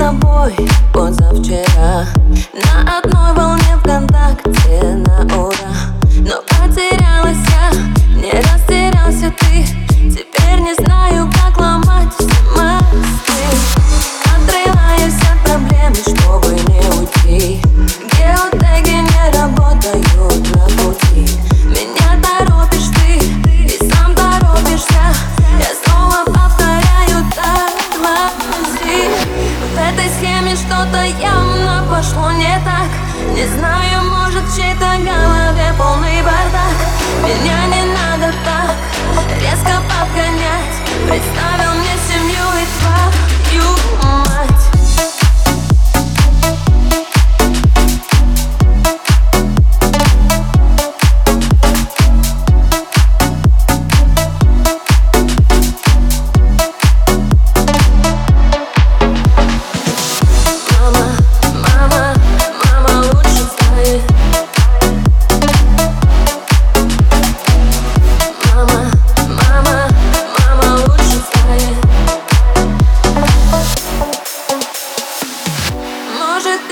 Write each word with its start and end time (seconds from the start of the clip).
тобой 0.00 0.56
позавчера. 0.94 2.06
На 2.54 2.98
одной 2.98 3.34
волне 3.34 3.76
ВКонтакте 3.82 4.79
этой 29.92 30.08
схеме 30.08 30.54
что-то 30.56 31.04
явно 31.20 31.84
пошло 31.90 32.30
не 32.32 32.54
так. 32.64 32.90
Не 33.34 33.46
знаю, 33.46 34.04
может 34.04 34.44
в 34.44 34.56
чьей-то 34.56 34.96
голове 34.98 35.72
полный 35.78 36.22
бардак 36.22 36.79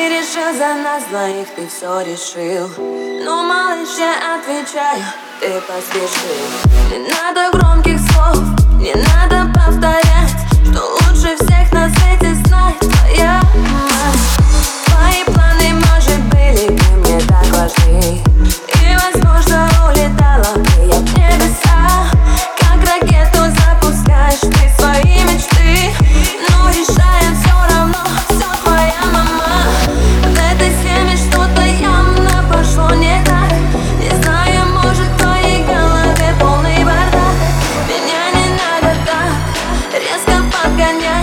ты 0.00 0.08
решил 0.08 0.54
за 0.56 0.74
нас 0.82 1.04
двоих, 1.10 1.48
ты 1.54 1.68
все 1.68 2.00
решил. 2.00 2.70
Ну, 2.78 3.42
малыш, 3.42 3.98
я 3.98 4.36
отвечаю, 4.36 5.04
ты 5.40 5.60
поспешил. 5.60 6.48
Не 6.90 7.12
надо 7.20 7.50
громких 7.52 7.99
догоняй. 40.80 41.19